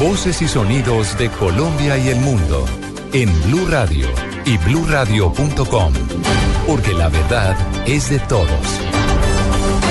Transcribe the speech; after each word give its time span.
Voces 0.00 0.40
y 0.40 0.48
sonidos 0.48 1.18
de 1.18 1.28
Colombia 1.28 1.98
y 1.98 2.08
el 2.08 2.20
mundo 2.20 2.64
en 3.12 3.28
Blue 3.42 3.66
Radio 3.68 4.08
y 4.46 4.56
bluradio.com, 4.56 5.92
porque 6.66 6.94
la 6.94 7.10
verdad 7.10 7.54
es 7.86 8.08
de 8.08 8.18
todos. 8.20 8.48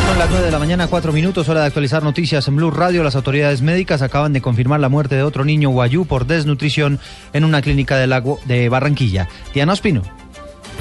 Son 0.07 0.17
las 0.17 0.27
9 0.31 0.47
de 0.47 0.51
la 0.51 0.57
mañana, 0.57 0.87
4 0.87 1.13
minutos, 1.13 1.47
hora 1.47 1.59
de 1.59 1.67
actualizar 1.67 2.01
noticias 2.01 2.47
en 2.47 2.55
Blue 2.55 2.71
Radio. 2.71 3.03
Las 3.03 3.15
autoridades 3.15 3.61
médicas 3.61 4.01
acaban 4.01 4.33
de 4.33 4.41
confirmar 4.41 4.79
la 4.79 4.89
muerte 4.89 5.13
de 5.13 5.21
otro 5.21 5.45
niño 5.45 5.69
guayú 5.69 6.05
por 6.05 6.25
desnutrición 6.25 6.99
en 7.31 7.45
una 7.45 7.61
clínica 7.61 7.95
del 7.95 8.09
lago 8.09 8.39
de 8.45 8.67
Barranquilla. 8.67 9.27
Diana 9.53 9.73
Ospino. 9.73 10.01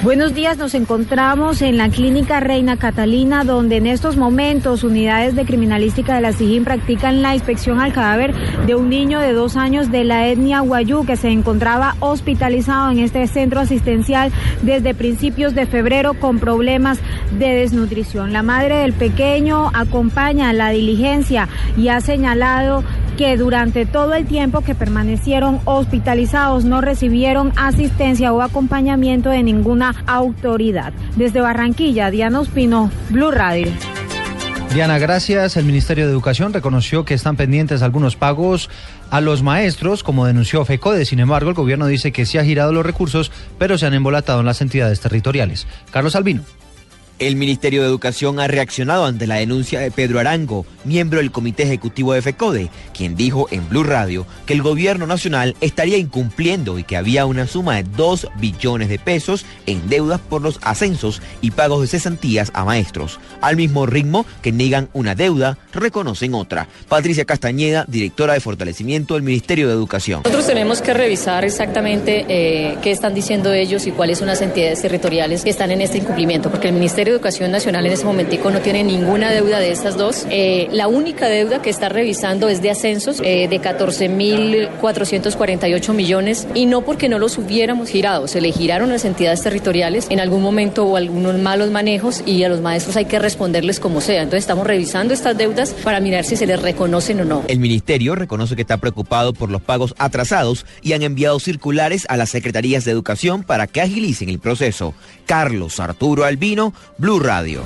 Buenos 0.01 0.33
días, 0.33 0.57
nos 0.57 0.75
encontramos 0.75 1.61
en 1.61 1.75
la 1.75 1.89
clínica 1.89 2.39
Reina 2.39 2.77
Catalina, 2.77 3.43
donde 3.43 3.75
en 3.75 3.85
estos 3.85 4.15
momentos 4.15 4.85
unidades 4.85 5.35
de 5.35 5.43
criminalística 5.43 6.15
de 6.15 6.21
la 6.21 6.31
SIGIN 6.31 6.63
practican 6.63 7.21
la 7.21 7.35
inspección 7.35 7.81
al 7.81 7.91
cadáver 7.91 8.33
de 8.65 8.75
un 8.75 8.87
niño 8.87 9.19
de 9.19 9.33
dos 9.33 9.57
años 9.57 9.91
de 9.91 10.05
la 10.05 10.29
etnia 10.29 10.61
Guayú 10.61 11.05
que 11.05 11.17
se 11.17 11.27
encontraba 11.27 11.97
hospitalizado 11.99 12.91
en 12.91 12.99
este 12.99 13.27
centro 13.27 13.59
asistencial 13.59 14.31
desde 14.61 14.93
principios 14.95 15.53
de 15.53 15.65
febrero 15.65 16.13
con 16.13 16.39
problemas 16.39 16.99
de 17.37 17.55
desnutrición. 17.55 18.31
La 18.31 18.41
madre 18.41 18.77
del 18.77 18.93
pequeño 18.93 19.69
acompaña 19.73 20.53
la 20.53 20.69
diligencia 20.69 21.49
y 21.75 21.89
ha 21.89 21.99
señalado 21.99 22.85
que 23.19 23.35
durante 23.35 23.85
todo 23.85 24.13
el 24.13 24.25
tiempo 24.25 24.61
que 24.61 24.75
permanecieron 24.75 25.59
hospitalizados 25.65 26.63
no 26.63 26.79
recibieron 26.79 27.51
asistencia 27.57 28.31
o 28.31 28.41
acompañamiento 28.41 29.29
de 29.29 29.43
ninguna 29.43 29.93
autoridad. 30.07 30.93
Desde 31.17 31.41
Barranquilla, 31.41 32.11
Diana 32.11 32.39
Ospino, 32.39 32.89
Blue 33.09 33.31
Radio. 33.31 33.67
Diana, 34.73 34.99
gracias. 34.99 35.57
El 35.57 35.65
Ministerio 35.65 36.05
de 36.05 36.13
Educación 36.13 36.53
reconoció 36.53 37.03
que 37.03 37.13
están 37.13 37.35
pendientes 37.35 37.81
algunos 37.81 38.15
pagos 38.15 38.69
a 39.09 39.19
los 39.19 39.43
maestros, 39.43 40.01
como 40.01 40.25
denunció 40.25 40.63
FECODE. 40.63 41.03
Sin 41.03 41.19
embargo, 41.19 41.49
el 41.49 41.55
gobierno 41.57 41.87
dice 41.87 42.13
que 42.13 42.25
sí 42.25 42.37
ha 42.37 42.45
girado 42.45 42.71
los 42.71 42.85
recursos, 42.85 43.33
pero 43.57 43.77
se 43.77 43.85
han 43.85 43.95
embolatado 43.95 44.39
en 44.39 44.45
las 44.45 44.61
entidades 44.61 45.01
territoriales. 45.01 45.67
Carlos 45.91 46.15
Albino. 46.15 46.43
El 47.19 47.35
Ministerio 47.35 47.81
de 47.81 47.89
Educación 47.89 48.39
ha 48.39 48.47
reaccionado 48.47 49.03
ante 49.03 49.27
la 49.27 49.35
denuncia 49.35 49.81
de 49.81 49.91
Pedro 49.91 50.21
Arango, 50.21 50.65
miembro 50.85 51.19
del 51.19 51.31
Comité 51.31 51.63
Ejecutivo 51.63 52.13
de 52.13 52.21
FECODE, 52.21 52.69
quien 52.93 53.17
dijo 53.17 53.47
en 53.51 53.67
Blue 53.67 53.83
Radio 53.83 54.25
que 54.45 54.53
el 54.53 54.61
gobierno 54.61 55.05
nacional 55.05 55.53
estaría 55.59 55.97
incumpliendo 55.97 56.79
y 56.79 56.85
que 56.85 56.95
había 56.95 57.25
una 57.25 57.45
suma 57.45 57.75
de 57.75 57.83
2 57.83 58.29
billones 58.39 58.87
de 58.87 58.99
pesos 58.99 59.45
en 59.65 59.89
deudas 59.89 60.21
por 60.21 60.41
los 60.41 60.59
ascensos 60.61 61.21
y 61.41 61.51
pagos 61.51 61.81
de 61.81 61.87
cesantías 61.87 62.51
a 62.53 62.63
maestros. 62.63 63.19
Al 63.41 63.57
mismo 63.57 63.85
ritmo 63.85 64.25
que 64.41 64.53
niegan 64.53 64.87
una 64.93 65.13
deuda, 65.13 65.57
reconocen 65.73 66.33
otra. 66.33 66.69
Patricia 66.87 67.25
Castañeda, 67.25 67.83
directora 67.89 68.33
de 68.33 68.39
fortalecimiento 68.39 69.15
del 69.15 69.23
Ministerio 69.23 69.67
de 69.67 69.73
Educación. 69.73 70.21
Nosotros 70.23 70.47
tenemos 70.47 70.81
que 70.81 70.93
revisar 70.93 71.43
exactamente 71.43 72.25
eh, 72.29 72.77
qué 72.81 72.91
están 72.91 73.13
diciendo 73.13 73.51
ellos 73.51 73.87
y 73.87 73.91
cuáles 73.91 74.19
son 74.19 74.27
las 74.27 74.41
entidades 74.41 74.81
territoriales 74.81 75.43
que 75.43 75.49
están 75.49 75.71
en 75.71 75.81
este 75.81 75.97
incumplimiento, 75.97 76.49
porque 76.49 76.69
el 76.69 76.75
Ministerio 76.75 77.08
Educación 77.09 77.51
Nacional 77.51 77.85
en 77.85 77.91
este 77.93 78.05
momentico 78.05 78.51
no 78.51 78.59
tiene 78.59 78.83
ninguna 78.83 79.31
deuda 79.31 79.59
de 79.59 79.71
estas 79.71 79.97
dos. 79.97 80.25
Eh, 80.29 80.67
la 80.71 80.87
única 80.87 81.27
deuda 81.27 81.61
que 81.61 81.69
está 81.69 81.89
revisando 81.89 82.47
es 82.49 82.61
de 82.61 82.71
ascensos 82.71 83.21
eh, 83.23 83.47
de 83.49 83.61
14.448 83.61 85.93
millones 85.93 86.47
y 86.53 86.65
no 86.65 86.81
porque 86.81 87.09
no 87.09 87.19
los 87.19 87.37
hubiéramos 87.37 87.89
girado, 87.89 88.27
se 88.27 88.41
le 88.41 88.51
giraron 88.51 88.89
las 88.89 89.05
entidades 89.05 89.41
territoriales 89.41 90.07
en 90.09 90.19
algún 90.19 90.41
momento 90.41 90.85
o 90.85 90.97
algunos 90.97 91.37
malos 91.37 91.71
manejos 91.71 92.23
y 92.25 92.43
a 92.43 92.49
los 92.49 92.61
maestros 92.61 92.95
hay 92.95 93.05
que 93.05 93.19
responderles 93.19 93.79
como 93.79 94.01
sea. 94.01 94.21
Entonces 94.21 94.43
estamos 94.43 94.67
revisando 94.67 95.13
estas 95.13 95.37
deudas 95.37 95.73
para 95.83 95.99
mirar 95.99 96.25
si 96.25 96.35
se 96.35 96.45
les 96.45 96.61
reconocen 96.61 97.21
o 97.21 97.25
no. 97.25 97.43
El 97.47 97.59
ministerio 97.59 98.15
reconoce 98.15 98.55
que 98.55 98.61
está 98.61 98.77
preocupado 98.77 99.33
por 99.33 99.49
los 99.49 99.61
pagos 99.61 99.95
atrasados 99.97 100.65
y 100.81 100.93
han 100.93 101.03
enviado 101.03 101.39
circulares 101.39 102.05
a 102.09 102.17
las 102.17 102.29
secretarías 102.29 102.85
de 102.85 102.91
educación 102.91 103.43
para 103.43 103.67
que 103.67 103.81
agilicen 103.81 104.29
el 104.29 104.39
proceso. 104.39 104.93
Carlos 105.25 105.79
Arturo 105.79 106.25
Albino, 106.25 106.73
Blue 106.99 107.21
Radio. 107.21 107.63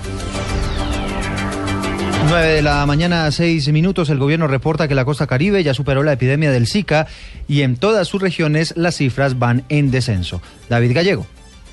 9 2.29 2.47
de 2.47 2.61
la 2.61 2.85
mañana, 2.85 3.31
6 3.31 3.67
minutos, 3.69 4.11
el 4.11 4.19
gobierno 4.19 4.47
reporta 4.47 4.87
que 4.87 4.93
la 4.93 5.05
costa 5.05 5.25
caribe 5.25 5.63
ya 5.63 5.73
superó 5.73 6.03
la 6.03 6.13
epidemia 6.13 6.51
del 6.51 6.67
Zika 6.67 7.07
y 7.47 7.63
en 7.63 7.75
todas 7.75 8.07
sus 8.07 8.21
regiones 8.21 8.75
las 8.77 8.97
cifras 8.97 9.39
van 9.39 9.63
en 9.69 9.89
descenso. 9.89 10.39
David 10.69 10.93
Gallego. 10.93 11.25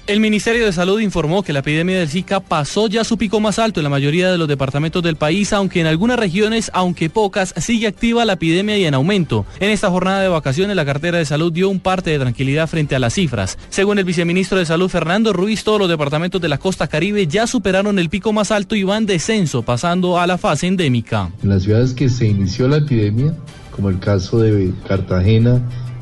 El 0.06 0.18
Ministerio 0.18 0.66
de 0.66 0.72
Salud 0.72 0.98
informó 0.98 1.42
que 1.42 1.52
la 1.52 1.60
epidemia 1.60 1.98
del 1.98 2.08
Zika 2.08 2.40
pasó 2.40 2.88
ya 2.88 3.04
su 3.04 3.16
pico 3.16 3.38
más 3.38 3.58
alto 3.60 3.78
en 3.78 3.84
la 3.84 3.90
mayoría 3.90 4.30
de 4.32 4.38
los 4.38 4.48
departamentos 4.48 5.02
del 5.02 5.14
país, 5.14 5.52
aunque 5.52 5.80
en 5.80 5.86
algunas 5.86 6.18
regiones, 6.18 6.70
aunque 6.74 7.10
pocas, 7.10 7.54
sigue 7.58 7.86
activa 7.86 8.24
la 8.24 8.32
epidemia 8.32 8.76
y 8.76 8.86
en 8.86 8.94
aumento. 8.94 9.46
En 9.60 9.70
esta 9.70 9.88
jornada 9.88 10.20
de 10.20 10.28
vacaciones, 10.28 10.74
la 10.74 10.84
cartera 10.84 11.18
de 11.18 11.24
salud 11.24 11.52
dio 11.52 11.68
un 11.68 11.78
parte 11.78 12.10
de 12.10 12.18
tranquilidad 12.18 12.66
frente 12.66 12.96
a 12.96 12.98
las 12.98 13.14
cifras. 13.14 13.56
Según 13.68 13.98
el 13.98 14.04
viceministro 14.04 14.58
de 14.58 14.66
Salud, 14.66 14.88
Fernando 14.88 15.32
Ruiz, 15.32 15.62
todos 15.62 15.78
los 15.78 15.88
departamentos 15.88 16.40
de 16.40 16.48
la 16.48 16.58
costa 16.58 16.88
caribe 16.88 17.28
ya 17.28 17.46
superaron 17.46 17.98
el 17.98 18.08
pico 18.08 18.32
más 18.32 18.50
alto 18.50 18.74
y 18.74 18.82
van 18.82 19.06
descenso, 19.06 19.62
pasando 19.62 20.18
a 20.18 20.26
la 20.26 20.38
fase 20.38 20.66
endémica. 20.66 21.30
En 21.42 21.50
las 21.50 21.62
ciudades 21.62 21.94
que 21.94 22.08
se 22.08 22.26
inició 22.26 22.66
la 22.66 22.78
epidemia, 22.78 23.34
como 23.70 23.90
el 23.90 24.00
caso 24.00 24.40
de 24.40 24.72
Cartagena 24.88 25.60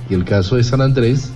y 0.08 0.14
el 0.14 0.24
caso 0.24 0.56
de 0.56 0.64
San 0.64 0.80
Andrés, 0.80 1.30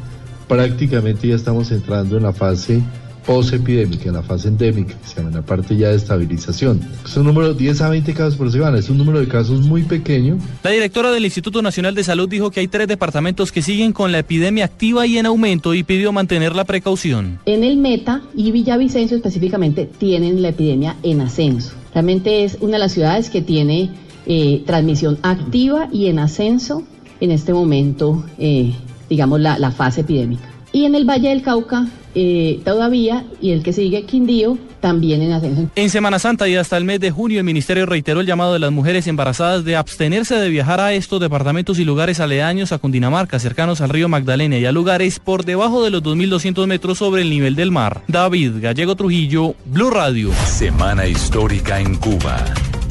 prácticamente 0.49 1.29
ya 1.29 1.35
estamos 1.35 1.71
entrando 1.71 2.17
en 2.17 2.25
la 2.25 2.33
fase 2.33 2.83
posepidémica, 3.27 4.09
en 4.09 4.15
la 4.15 4.23
fase 4.23 4.49
endémica, 4.49 4.95
que 4.99 5.09
se 5.09 5.17
llama 5.17 5.31
la 5.31 5.43
parte 5.43 5.77
ya 5.77 5.89
de 5.89 5.97
estabilización. 5.97 6.81
Es 7.05 7.17
un 7.17 7.25
número 7.25 7.55
10 7.55 7.81
a 7.81 7.89
20 7.89 8.15
casos 8.15 8.37
por 8.37 8.51
semana, 8.51 8.79
es 8.79 8.91
un 8.91 8.99
número 8.99 9.21
de 9.21 9.29
casos 9.29 9.61
muy 9.67 9.83
pequeño. 9.83 10.39
La 10.63 10.71
directora 10.71 11.11
del 11.11 11.25
Instituto 11.25 11.63
Nacional 11.63 11.95
de 11.95 12.05
Salud 12.05 12.29
dijo 12.29 12.51
que 12.51 12.61
hay 12.61 12.69
tres 12.69 12.89
departamentos 12.89 13.53
que 13.53 13.63
siguen 13.63 13.93
con 13.93 14.13
la 14.13 14.19
epidemia 14.19 14.65
activa 14.65 15.07
y 15.07 15.19
en 15.19 15.27
aumento 15.27 15.75
y 15.75 15.83
pidió 15.83 16.13
mantener 16.13 16.55
la 16.55 16.65
precaución. 16.65 17.39
En 17.47 17.65
el 17.65 17.77
Meta 17.77 18.23
y 18.35 18.51
Villavicencio 18.51 19.17
específicamente 19.17 19.89
tienen 19.99 20.43
la 20.43 20.49
epidemia 20.49 20.97
en 21.03 21.21
ascenso. 21.21 21.75
Realmente 21.95 22.45
es 22.45 22.57
una 22.61 22.73
de 22.75 22.79
las 22.79 22.93
ciudades 22.93 23.31
que 23.31 23.43
tiene 23.43 23.91
eh, 24.27 24.63
transmisión 24.67 25.19
activa 25.23 25.89
y 25.93 26.07
en 26.07 26.19
ascenso 26.19 26.83
en 27.21 27.31
este 27.31 27.53
momento. 27.53 28.25
Eh, 28.39 28.73
digamos, 29.13 29.41
la, 29.41 29.59
la, 29.59 29.71
fase 29.71 30.01
epidémica. 30.01 30.49
Y 30.73 30.87
en 30.87 30.95
el 30.95 31.05
Valle 31.05 31.29
del 31.29 31.43
Cauca 31.43 31.87
eh, 32.15 32.61
todavía, 32.65 33.27
y 33.43 33.51
el 33.51 33.63
que 33.63 33.75
sigue, 33.75 34.05
Quindío, 34.05 34.57
también 34.81 35.21
en 35.21 35.33
ascenso. 35.33 35.69
En 35.77 35.91
Semana 35.91 36.19
Santa 36.19 36.49
y 36.49 36.57
hasta 36.57 36.79
el 36.79 36.85
mes 36.85 36.99
de 36.99 37.11
junio, 37.11 37.39
el 37.39 37.45
Ministerio 37.45 37.85
reiteró 37.85 38.21
el 38.21 38.27
llamado 38.27 38.55
de 38.55 38.59
las 38.59 38.73
mujeres 38.73 39.07
embarazadas 39.07 39.67
de 39.67 39.77
abstenerse 39.77 40.37
de 40.37 40.49
viajar 40.49 40.81
a 40.81 40.95
estos 40.95 41.21
departamentos 41.21 41.79
y 41.79 41.85
lugares 41.85 42.21
aledaños 42.21 42.73
a 42.73 42.79
Cundinamarca, 42.79 43.39
cercanos 43.39 43.83
al 43.83 43.91
río 43.91 44.09
Magdalena 44.09 44.57
y 44.57 44.65
a 44.65 44.73
lugares 44.73 45.21
por 45.21 45.45
debajo 45.45 45.85
de 45.85 45.91
los 45.91 46.03
2.200 46.03 46.67
metros 46.67 46.97
sobre 46.97 47.21
el 47.21 47.29
nivel 47.29 47.55
del 47.55 47.71
mar. 47.71 48.03
David 48.09 48.53
Gallego 48.61 48.97
Trujillo, 48.97 49.55
Blue 49.67 49.91
Radio. 49.91 50.31
Semana 50.47 51.07
histórica 51.07 51.81
en 51.81 51.97
Cuba. 51.97 52.43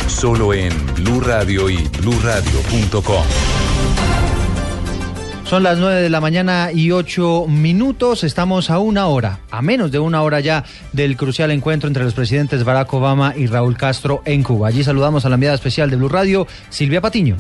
Solo 0.06 0.54
en 0.54 0.72
Blue 0.96 1.20
Radio 1.20 1.68
y 1.68 1.78
bluradio.com. 2.00 4.21
Son 5.52 5.64
las 5.64 5.80
9 5.80 6.00
de 6.00 6.10
la 6.10 6.22
mañana 6.22 6.70
y 6.74 6.92
8 6.92 7.46
minutos. 7.50 8.24
Estamos 8.24 8.70
a 8.70 8.80
una 8.80 9.08
hora, 9.08 9.40
a 9.52 9.62
menos 9.62 9.92
de 9.92 10.00
una 10.00 10.24
hora 10.24 10.40
ya, 10.40 10.64
del 10.94 11.18
crucial 11.18 11.52
encuentro 11.52 11.90
entre 11.90 12.06
los 12.06 12.14
presidentes 12.14 12.64
Barack 12.64 12.94
Obama 12.94 13.34
y 13.36 13.48
Raúl 13.48 13.76
Castro 13.76 14.22
en 14.24 14.44
Cuba. 14.44 14.70
Allí 14.70 14.82
saludamos 14.82 15.26
a 15.26 15.28
la 15.28 15.36
enviada 15.36 15.56
especial 15.56 15.90
de 15.90 15.98
Blue 15.98 16.08
Radio, 16.08 16.48
Silvia 16.70 17.02
Patiño. 17.02 17.36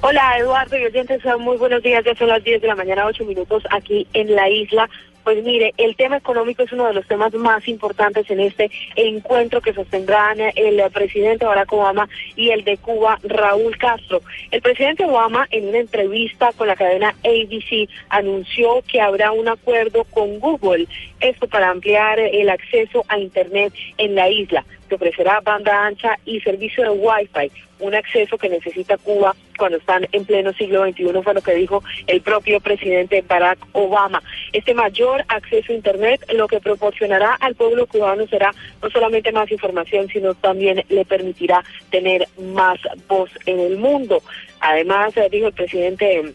Hola 0.00 0.36
Eduardo 0.36 0.76
y 0.76 0.84
oyentes, 0.84 1.22
muy 1.38 1.58
buenos 1.58 1.80
días. 1.80 2.04
Ya 2.04 2.16
son 2.16 2.26
las 2.26 2.42
10 2.42 2.60
de 2.60 2.66
la 2.66 2.74
mañana, 2.74 3.06
8 3.06 3.24
minutos 3.24 3.62
aquí 3.70 4.08
en 4.12 4.34
la 4.34 4.50
isla. 4.50 4.90
Pues 5.24 5.42
mire, 5.44 5.72
el 5.76 5.94
tema 5.94 6.16
económico 6.16 6.64
es 6.64 6.72
uno 6.72 6.86
de 6.86 6.94
los 6.94 7.06
temas 7.06 7.32
más 7.34 7.66
importantes 7.68 8.28
en 8.30 8.40
este 8.40 8.70
encuentro 8.96 9.60
que 9.60 9.72
sostendrán 9.72 10.38
el 10.40 10.82
presidente 10.90 11.44
Barack 11.44 11.72
Obama 11.72 12.08
y 12.34 12.50
el 12.50 12.64
de 12.64 12.76
Cuba, 12.76 13.18
Raúl 13.22 13.76
Castro. 13.78 14.20
El 14.50 14.60
presidente 14.62 15.04
Obama, 15.04 15.46
en 15.50 15.68
una 15.68 15.78
entrevista 15.78 16.50
con 16.56 16.66
la 16.66 16.76
cadena 16.76 17.14
ABC, 17.24 17.88
anunció 18.08 18.82
que 18.90 19.00
habrá 19.00 19.30
un 19.30 19.48
acuerdo 19.48 20.04
con 20.04 20.40
Google, 20.40 20.88
esto 21.20 21.46
para 21.46 21.70
ampliar 21.70 22.18
el 22.18 22.50
acceso 22.50 23.04
a 23.08 23.18
Internet 23.18 23.72
en 23.98 24.14
la 24.16 24.28
isla 24.28 24.64
que 24.92 24.96
ofrecerá 24.96 25.40
banda 25.40 25.86
ancha 25.86 26.18
y 26.26 26.40
servicio 26.40 26.82
de 26.84 26.90
Wi-Fi, 26.90 27.50
un 27.78 27.94
acceso 27.94 28.36
que 28.36 28.50
necesita 28.50 28.98
Cuba 28.98 29.34
cuando 29.56 29.78
están 29.78 30.06
en 30.12 30.24
pleno 30.26 30.52
siglo 30.52 30.84
XXI, 30.86 31.22
fue 31.22 31.34
lo 31.34 31.40
que 31.40 31.54
dijo 31.54 31.82
el 32.06 32.20
propio 32.20 32.60
presidente 32.60 33.24
Barack 33.26 33.58
Obama. 33.72 34.22
Este 34.52 34.74
mayor 34.74 35.24
acceso 35.28 35.72
a 35.72 35.76
Internet 35.76 36.24
lo 36.34 36.46
que 36.46 36.60
proporcionará 36.60 37.34
al 37.34 37.54
pueblo 37.54 37.86
cubano 37.86 38.26
será 38.26 38.52
no 38.82 38.90
solamente 38.90 39.32
más 39.32 39.50
información, 39.50 40.08
sino 40.08 40.34
también 40.34 40.84
le 40.88 41.04
permitirá 41.04 41.64
tener 41.90 42.26
más 42.38 42.78
voz 43.08 43.30
en 43.46 43.60
el 43.60 43.78
mundo. 43.78 44.22
Además, 44.60 45.16
eh, 45.16 45.28
dijo 45.30 45.46
el 45.46 45.54
presidente 45.54 46.34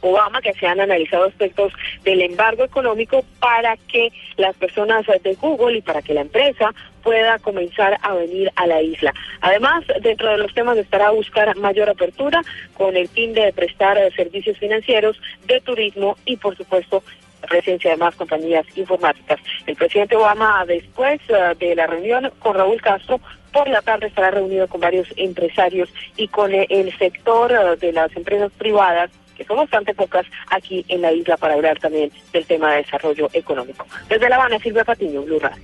Obama 0.00 0.40
que 0.40 0.54
se 0.54 0.66
han 0.66 0.80
analizado 0.80 1.24
aspectos 1.24 1.72
del 2.04 2.22
embargo 2.22 2.64
económico 2.64 3.24
para 3.40 3.76
que 3.76 4.12
las 4.36 4.54
personas 4.56 5.04
de 5.06 5.34
Google 5.34 5.78
y 5.78 5.82
para 5.82 6.02
que 6.02 6.14
la 6.14 6.20
empresa 6.20 6.72
pueda 7.02 7.38
comenzar 7.38 7.98
a 8.02 8.14
venir 8.14 8.52
a 8.54 8.66
la 8.66 8.80
isla. 8.80 9.12
Además, 9.40 9.84
dentro 10.02 10.30
de 10.30 10.38
los 10.38 10.54
temas 10.54 10.76
estará 10.78 11.10
buscar 11.10 11.56
mayor 11.56 11.88
apertura 11.88 12.42
con 12.74 12.96
el 12.96 13.08
fin 13.08 13.32
de 13.32 13.52
prestar 13.52 13.98
eh, 13.98 14.10
servicios 14.14 14.58
financieros, 14.58 15.20
de 15.46 15.60
turismo 15.60 16.16
y, 16.24 16.36
por 16.36 16.56
supuesto, 16.56 17.02
presencia 17.48 17.90
de 17.90 17.96
más 17.96 18.14
compañías 18.14 18.66
informáticas. 18.76 19.40
El 19.66 19.76
presidente 19.76 20.16
Obama, 20.16 20.64
después 20.66 21.20
eh, 21.28 21.54
de 21.58 21.74
la 21.74 21.86
reunión 21.86 22.30
con 22.38 22.54
Raúl 22.54 22.80
Castro, 22.80 23.20
por 23.52 23.68
la 23.68 23.82
tarde 23.82 24.06
estará 24.06 24.30
reunido 24.30 24.68
con 24.68 24.80
varios 24.80 25.08
empresarios 25.16 25.88
y 26.16 26.28
con 26.28 26.52
eh, 26.52 26.66
el 26.68 26.96
sector 26.98 27.52
eh, 27.52 27.76
de 27.80 27.92
las 27.92 28.14
empresas 28.16 28.52
privadas 28.58 29.10
que 29.36 29.44
son 29.44 29.56
bastante 29.56 29.94
pocas 29.94 30.26
aquí 30.50 30.84
en 30.88 31.00
la 31.00 31.12
isla 31.12 31.36
para 31.36 31.54
hablar 31.54 31.78
también 31.78 32.10
del 32.32 32.44
tema 32.44 32.72
de 32.72 32.78
desarrollo 32.78 33.30
económico. 33.32 33.86
Desde 34.08 34.28
La 34.28 34.34
Habana, 34.34 34.58
Silvia 34.58 34.84
Patiño, 34.84 35.22
Blue 35.22 35.38
Radio. 35.38 35.62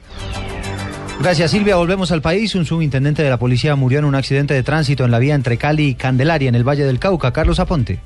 Gracias 1.20 1.50
Silvia, 1.50 1.76
volvemos 1.76 2.12
al 2.12 2.22
país. 2.22 2.54
Un 2.54 2.66
subintendente 2.66 3.22
de 3.22 3.30
la 3.30 3.38
policía 3.38 3.74
murió 3.76 3.98
en 3.98 4.04
un 4.04 4.14
accidente 4.14 4.54
de 4.54 4.62
tránsito 4.62 5.04
en 5.04 5.10
la 5.10 5.18
vía 5.18 5.34
entre 5.34 5.56
Cali 5.58 5.88
y 5.88 5.94
Candelaria, 5.94 6.48
en 6.48 6.54
el 6.54 6.64
Valle 6.64 6.84
del 6.84 6.98
Cauca. 6.98 7.32
Carlos 7.32 7.60
Aponte. 7.60 8.00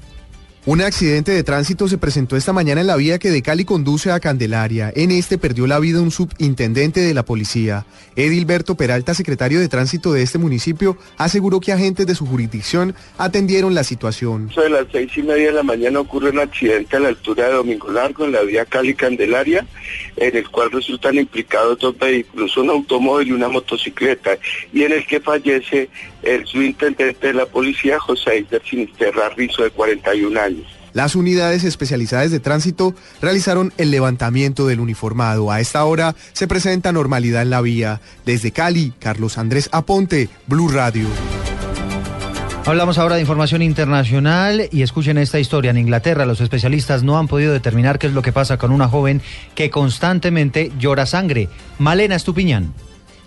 Un 0.69 0.83
accidente 0.83 1.33
de 1.33 1.43
tránsito 1.45 1.89
se 1.89 1.97
presentó 1.97 2.37
esta 2.37 2.53
mañana 2.53 2.83
en 2.83 2.89
la 2.89 2.97
vía 2.97 3.19
que 3.19 3.31
de 3.31 3.41
Cali 3.41 3.65
conduce 3.65 4.11
a 4.11 4.21
Candelaria. 4.21 4.93
En 4.95 5.11
este 5.11 5.39
perdió 5.39 5.67
la 5.67 5.79
vida 5.79 6.03
un 6.03 6.11
subintendente 6.11 7.01
de 7.01 7.15
la 7.15 7.25
policía. 7.25 7.87
Edilberto 8.17 8.75
Peralta, 8.75 9.15
secretario 9.15 9.61
de 9.61 9.69
tránsito 9.69 10.13
de 10.13 10.21
este 10.21 10.37
municipio, 10.37 10.99
aseguró 11.17 11.61
que 11.61 11.73
agentes 11.73 12.07
de 12.07 12.15
su 12.15 12.27
jurisdicción 12.27 12.95
atendieron 13.17 13.75
la 13.75 13.83
situación. 13.83 14.51
A 14.63 14.69
las 14.69 14.85
seis 14.93 15.11
y 15.17 15.23
media 15.23 15.47
de 15.47 15.53
la 15.53 15.63
mañana 15.63 16.01
ocurre 16.01 16.29
un 16.33 16.41
accidente 16.41 16.99
a 16.99 17.01
la 17.01 17.09
altura 17.09 17.49
de 17.49 17.55
Domingo 17.55 17.91
Largo 17.91 18.27
en 18.27 18.33
la 18.33 18.43
vía 18.43 18.67
Cali-Candelaria, 18.67 19.67
en 20.19 20.37
el 20.37 20.51
cual 20.51 20.71
resultan 20.71 21.15
implicados 21.15 21.79
dos 21.79 21.99
vehículos, 21.99 22.55
un 22.59 22.69
automóvil 22.69 23.29
y 23.29 23.33
una 23.33 23.49
motocicleta, 23.49 24.37
y 24.75 24.83
en 24.83 24.93
el 24.93 25.07
que 25.07 25.21
fallece 25.21 25.89
el 26.23 26.47
subintendente 26.47 27.29
de 27.29 27.35
la 27.35 27.47
policía, 27.47 27.99
José 27.99 28.39
Ider 28.39 28.63
Sinisterra 28.69 29.29
Rizo, 29.31 29.63
de 29.63 29.71
41 29.71 30.41
años. 30.41 30.67
Las 30.93 31.15
unidades 31.15 31.65
especializadas 31.65 32.31
de 32.31 32.41
tránsito 32.41 32.95
realizaron 33.21 33.73
el 33.77 33.91
levantamiento 33.91 34.67
del 34.67 34.81
uniformado. 34.81 35.51
A 35.51 35.61
esta 35.61 35.85
hora 35.85 36.17
se 36.33 36.49
presenta 36.49 36.93
normalidad 36.93 37.43
en 37.43 37.51
la 37.51 37.61
vía. 37.61 38.01
Desde 38.25 38.53
Cali, 38.53 38.93
Carlos 38.99 39.39
Andrés 39.39 39.69
Aponte, 39.73 40.29
Blue 40.47 40.69
Radio. 40.69 41.07
Hablamos 42.65 42.99
ahora 42.99 43.15
de 43.15 43.23
información 43.23 43.63
internacional 43.63 44.69
y 44.71 44.83
escuchen 44.83 45.17
esta 45.17 45.39
historia. 45.39 45.71
En 45.71 45.79
Inglaterra 45.79 46.27
los 46.27 46.43
especialistas 46.43 47.03
no 47.03 47.19
han 47.19 47.27
podido 47.27 47.53
determinar 47.53 47.99
qué 47.99 48.09
es 48.09 48.13
lo 48.13 48.21
que 48.21 48.33
pasa 48.33 48.59
con 48.59 48.73
una 48.73 48.89
joven 48.89 49.23
que 49.55 49.71
constantemente 49.71 50.71
llora 50.79 51.07
sangre. 51.07 51.49
Malena 51.79 52.17
Estupiñán. 52.17 52.75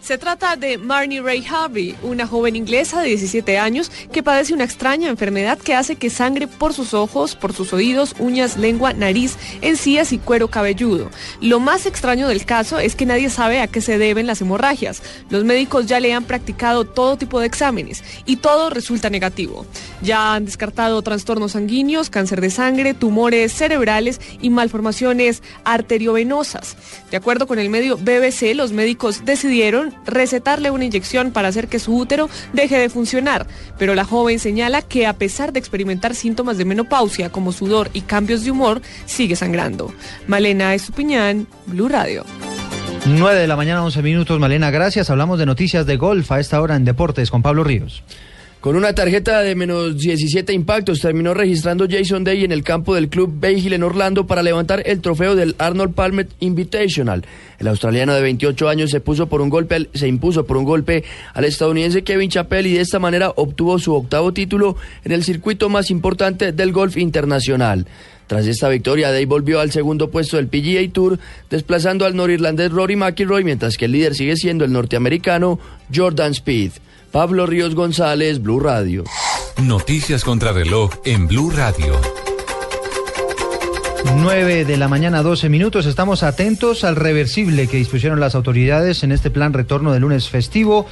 Se 0.01 0.17
trata 0.17 0.55
de 0.55 0.79
Marnie 0.79 1.21
Ray 1.21 1.45
Harvey, 1.47 1.95
una 2.01 2.25
joven 2.25 2.55
inglesa 2.55 3.01
de 3.01 3.09
17 3.09 3.59
años 3.59 3.91
que 4.11 4.23
padece 4.23 4.51
una 4.55 4.63
extraña 4.63 5.09
enfermedad 5.09 5.59
que 5.59 5.75
hace 5.75 5.95
que 5.95 6.09
sangre 6.09 6.47
por 6.47 6.73
sus 6.73 6.95
ojos, 6.95 7.35
por 7.35 7.53
sus 7.53 7.71
oídos, 7.71 8.15
uñas, 8.17 8.57
lengua, 8.57 8.93
nariz, 8.93 9.37
encías 9.61 10.11
y 10.11 10.17
cuero 10.17 10.47
cabelludo. 10.47 11.11
Lo 11.39 11.59
más 11.59 11.85
extraño 11.85 12.27
del 12.27 12.45
caso 12.45 12.79
es 12.79 12.95
que 12.95 13.05
nadie 13.05 13.29
sabe 13.29 13.61
a 13.61 13.67
qué 13.67 13.79
se 13.79 13.99
deben 13.99 14.25
las 14.25 14.41
hemorragias. 14.41 15.03
Los 15.29 15.43
médicos 15.43 15.85
ya 15.85 15.99
le 15.99 16.13
han 16.13 16.23
practicado 16.23 16.83
todo 16.83 17.15
tipo 17.17 17.39
de 17.39 17.45
exámenes 17.45 18.03
y 18.25 18.37
todo 18.37 18.71
resulta 18.71 19.11
negativo. 19.11 19.67
Ya 20.01 20.33
han 20.33 20.45
descartado 20.45 20.99
trastornos 21.03 21.51
sanguíneos, 21.51 22.09
cáncer 22.09 22.41
de 22.41 22.49
sangre, 22.49 22.95
tumores 22.95 23.53
cerebrales 23.53 24.19
y 24.41 24.49
malformaciones 24.49 25.43
arteriovenosas. 25.63 26.75
De 27.11 27.17
acuerdo 27.17 27.45
con 27.45 27.59
el 27.59 27.69
medio 27.69 27.97
BBC, 27.97 28.55
los 28.55 28.71
médicos 28.71 29.25
decidieron 29.25 29.90
recetarle 30.05 30.71
una 30.71 30.85
inyección 30.85 31.31
para 31.31 31.47
hacer 31.47 31.67
que 31.67 31.79
su 31.79 31.95
útero 31.95 32.29
deje 32.53 32.77
de 32.77 32.89
funcionar, 32.89 33.47
pero 33.77 33.95
la 33.95 34.05
joven 34.05 34.39
señala 34.39 34.81
que 34.81 35.07
a 35.07 35.13
pesar 35.13 35.53
de 35.53 35.59
experimentar 35.59 36.15
síntomas 36.15 36.57
de 36.57 36.65
menopausia 36.65 37.29
como 37.29 37.51
sudor 37.51 37.89
y 37.93 38.01
cambios 38.01 38.43
de 38.43 38.51
humor, 38.51 38.81
sigue 39.05 39.35
sangrando. 39.35 39.93
Malena 40.27 40.73
Estupiñán, 40.73 41.47
Blue 41.67 41.87
Radio. 41.87 42.25
9 43.05 43.39
de 43.39 43.47
la 43.47 43.55
mañana, 43.55 43.83
11 43.83 44.01
minutos. 44.03 44.39
Malena, 44.39 44.69
gracias. 44.69 45.09
Hablamos 45.09 45.39
de 45.39 45.47
noticias 45.47 45.85
de 45.85 45.97
golf 45.97 46.31
a 46.31 46.39
esta 46.39 46.61
hora 46.61 46.75
en 46.75 46.85
Deportes 46.85 47.31
con 47.31 47.41
Pablo 47.41 47.63
Ríos. 47.63 48.03
Con 48.61 48.75
una 48.75 48.93
tarjeta 48.93 49.41
de 49.41 49.55
menos 49.55 49.97
17 49.97 50.53
impactos 50.53 50.99
terminó 50.99 51.33
registrando 51.33 51.87
Jason 51.89 52.23
Day 52.23 52.43
en 52.43 52.51
el 52.51 52.63
campo 52.63 52.93
del 52.93 53.09
club 53.09 53.43
Hill 53.43 53.73
en 53.73 53.81
Orlando 53.81 54.27
para 54.27 54.43
levantar 54.43 54.83
el 54.85 55.01
trofeo 55.01 55.35
del 55.35 55.55
Arnold 55.57 55.95
Palmer 55.95 56.27
Invitational. 56.41 57.25
El 57.57 57.67
australiano 57.67 58.13
de 58.13 58.21
28 58.21 58.69
años 58.69 58.91
se 58.91 58.99
puso 58.99 59.25
por 59.25 59.41
un 59.41 59.49
golpe, 59.49 59.89
se 59.95 60.07
impuso 60.07 60.45
por 60.45 60.57
un 60.57 60.65
golpe 60.65 61.03
al 61.33 61.45
estadounidense 61.45 62.03
Kevin 62.03 62.29
Chappell 62.29 62.67
y 62.67 62.73
de 62.73 62.81
esta 62.81 62.99
manera 62.99 63.33
obtuvo 63.35 63.79
su 63.79 63.95
octavo 63.95 64.31
título 64.31 64.77
en 65.03 65.11
el 65.11 65.23
circuito 65.23 65.67
más 65.67 65.89
importante 65.89 66.51
del 66.51 66.71
golf 66.71 66.97
internacional. 66.97 67.87
Tras 68.27 68.45
esta 68.45 68.69
victoria, 68.69 69.11
Day 69.11 69.25
volvió 69.25 69.59
al 69.59 69.71
segundo 69.71 70.11
puesto 70.11 70.37
del 70.37 70.49
PGA 70.49 70.87
Tour, 70.93 71.17
desplazando 71.49 72.05
al 72.05 72.15
norirlandés 72.15 72.71
Rory 72.71 72.95
McIlroy, 72.95 73.43
mientras 73.43 73.75
que 73.75 73.85
el 73.85 73.93
líder 73.93 74.13
sigue 74.13 74.35
siendo 74.35 74.65
el 74.65 74.71
norteamericano 74.71 75.59
Jordan 75.91 76.33
Speed. 76.33 76.73
Pablo 77.11 77.45
Ríos 77.45 77.75
González, 77.75 78.41
Blue 78.41 78.61
Radio. 78.61 79.03
Noticias 79.61 80.23
contra 80.23 80.53
reloj 80.53 80.91
en 81.03 81.27
Blue 81.27 81.51
Radio. 81.51 81.99
9 84.15 84.63
de 84.63 84.77
la 84.77 84.87
mañana, 84.87 85.21
12 85.21 85.49
minutos. 85.49 85.85
Estamos 85.85 86.23
atentos 86.23 86.85
al 86.85 86.95
reversible 86.95 87.67
que 87.67 87.75
dispusieron 87.75 88.21
las 88.21 88.33
autoridades 88.33 89.03
en 89.03 89.11
este 89.11 89.29
plan 89.29 89.51
retorno 89.51 89.91
de 89.91 89.99
lunes 89.99 90.29
festivo. 90.29 90.85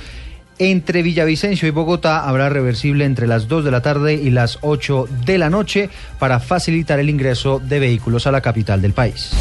Entre 0.58 1.04
Villavicencio 1.04 1.70
y 1.70 1.72
Bogotá 1.72 2.28
habrá 2.28 2.50
reversible 2.50 3.06
entre 3.06 3.26
las 3.26 3.48
2 3.48 3.64
de 3.64 3.72
la 3.72 3.82
tarde 3.82 4.16
y 4.16 4.30
las 4.30 4.60
8 4.62 5.08
de 5.26 5.38
la 5.38 5.50
noche 5.50 5.90
para 6.20 6.42
facilitar 6.42 7.00
el 7.00 7.10
ingreso 7.10 7.62
de 7.64 7.80
vehículos 7.80 8.28
a 8.28 8.32
la 8.32 8.42
capital 8.42 8.82
del 8.82 8.92
país. 8.92 9.32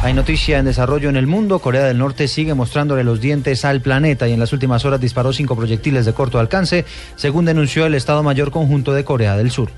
Hay 0.00 0.14
noticia 0.14 0.58
en 0.58 0.64
desarrollo 0.64 1.08
en 1.08 1.16
el 1.16 1.26
mundo. 1.26 1.58
Corea 1.58 1.84
del 1.84 1.98
Norte 1.98 2.28
sigue 2.28 2.54
mostrándole 2.54 3.02
los 3.02 3.20
dientes 3.20 3.64
al 3.64 3.80
planeta 3.80 4.28
y 4.28 4.32
en 4.32 4.38
las 4.38 4.52
últimas 4.52 4.84
horas 4.84 5.00
disparó 5.00 5.32
cinco 5.32 5.56
proyectiles 5.56 6.06
de 6.06 6.12
corto 6.12 6.38
alcance, 6.38 6.84
según 7.16 7.44
denunció 7.44 7.84
el 7.84 7.94
Estado 7.94 8.22
Mayor 8.22 8.52
Conjunto 8.52 8.92
de 8.92 9.04
Corea 9.04 9.36
del 9.36 9.50
Sur. 9.50 9.70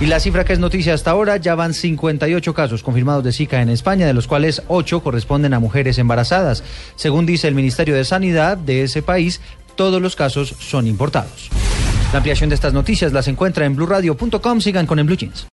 Y 0.00 0.06
la 0.06 0.20
cifra 0.20 0.44
que 0.44 0.52
es 0.52 0.58
noticia 0.58 0.94
hasta 0.94 1.10
ahora, 1.10 1.36
ya 1.36 1.56
van 1.56 1.74
58 1.74 2.54
casos 2.54 2.82
confirmados 2.82 3.24
de 3.24 3.32
Zika 3.32 3.62
en 3.62 3.68
España, 3.68 4.06
de 4.06 4.14
los 4.14 4.28
cuales 4.28 4.62
8 4.68 5.00
corresponden 5.02 5.54
a 5.54 5.60
mujeres 5.60 5.98
embarazadas. 5.98 6.62
Según 6.94 7.26
dice 7.26 7.48
el 7.48 7.54
Ministerio 7.54 7.94
de 7.96 8.04
Sanidad 8.04 8.56
de 8.56 8.82
ese 8.82 9.02
país, 9.02 9.40
todos 9.74 10.00
los 10.00 10.14
casos 10.14 10.54
son 10.60 10.86
importados. 10.86 11.50
La 12.12 12.18
ampliación 12.18 12.48
de 12.48 12.54
estas 12.54 12.72
noticias 12.72 13.12
las 13.12 13.26
encuentra 13.26 13.64
en 13.64 13.74
blurradio.com. 13.74 14.60
Sigan 14.60 14.86
con 14.86 14.98
el 14.98 15.04
Blue 15.04 15.16
Jeans. 15.16 15.46